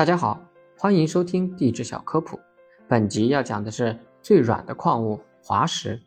[0.00, 0.40] 大家好，
[0.78, 2.40] 欢迎收听地质小科普。
[2.88, 6.00] 本集要讲的是最软的矿物——滑石。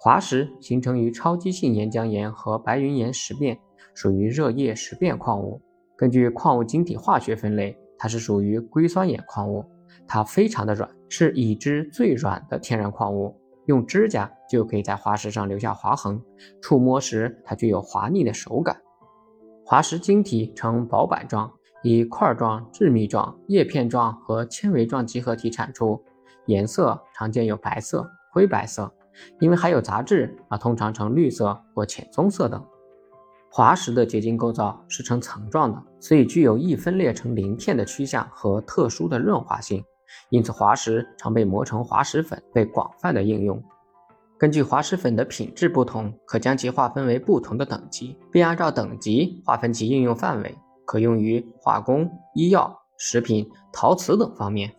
[0.00, 3.60] 滑石形成于超激性岩浆岩和白云岩石变，
[3.92, 5.60] 属于热液石变矿物。
[5.94, 9.62] 根据矿物晶体化学分类，它是属于硅酸盐矿物。
[10.08, 13.38] 它非常的软，是已知最软的天然矿物。
[13.66, 16.18] 用指甲就可以在滑石上留下划痕，
[16.62, 18.80] 触摸时它具有滑腻的手感。
[19.66, 21.52] 滑石晶体呈薄板状，
[21.82, 26.02] 以块状、致密状、叶片状和纤维状集合体产出，
[26.46, 28.92] 颜色常见有白色、灰白色，
[29.40, 32.64] 因为含有杂质而通常呈绿色或浅棕色等。
[33.50, 39.84] 滑石的结晶构造是呈层状的，所以具有易分裂成鳞片的趋向和特殊的润滑性。
[40.30, 43.62] 因此，滑石常被磨成滑石粉，被广泛的应用。
[44.38, 50.54] 根据滑石粉的品质不同，可将其划分为不同的等级，并按照等级划分其应用范围，
[50.84, 54.72] 可用于化工、医药、食品、陶瓷等方面。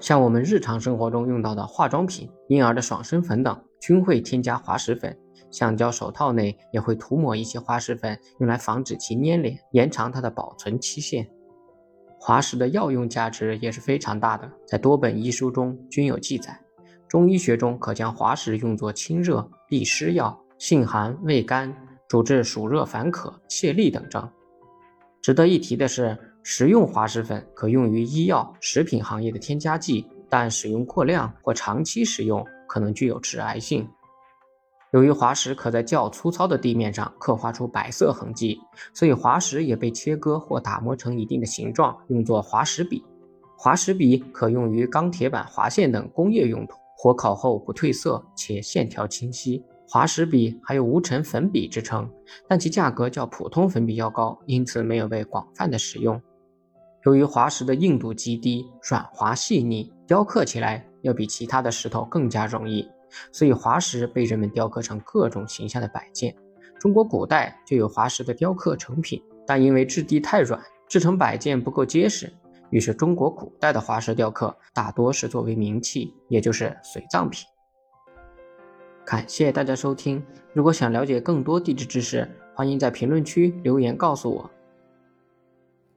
[0.00, 5.18] 像我们日常生活中用到的化妆品、婴儿的爽身粉等，均会添加滑石粉。
[5.50, 11.26] 橡胶手套内也会涂抹一些滑石粉，用来防止其粘连，延长它的保存期限。
[12.20, 16.60] 滑石的药用价值也是非常大的，在多本医书中均有记载。
[17.08, 21.74] 中医学中可将滑石用作清热利湿药，性寒味甘，
[22.06, 24.30] 主治暑热烦渴、泄痢等症。
[25.28, 33.86] 值得一提的是，食用滑石粉可用于医药、食品行业的添加剂，但使用过量或长期使用可能具有致癌性。
[34.94, 38.58] 由于滑石可在较粗糙的地面上刻画出白色痕迹，
[38.94, 43.04] 所以滑石也被切割或打磨成一定的形状，用作滑石笔。
[43.58, 49.62] 滑石笔可用于钢铁板划线等工业用途，火烤后不褪色且线条清晰。
[49.90, 52.10] 滑石笔还有无尘粉笔之称，
[52.46, 56.20] 但其价格较普通粉笔要高，因此没有被广泛的使用。
[57.06, 62.86] 由于滑石的硬度极低，软滑细腻，雕刻起来要比其他的石头更加容易。
[63.32, 66.36] 所以滑石被人们雕刻成各种形象的摆件。
[66.78, 72.30] 中国古代就有滑石的雕刻成品，但因为质地太软，制成摆件不够结实，
[72.68, 77.46] 于是中国古代的滑石雕刻大多是作为名器，也就是随葬品。
[79.08, 84.50] 感谢大家收听，如果想了解更多地质知识，欢迎在评论区留言告诉我。